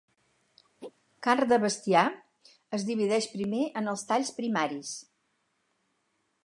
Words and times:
Carn 1.27 1.51
de 1.51 1.59
bestiar 1.65 2.05
es 2.79 2.87
divideix 2.89 3.29
primer 3.35 3.61
en 3.83 3.93
els 3.93 4.07
talls 4.13 4.35
primaris. 4.41 4.97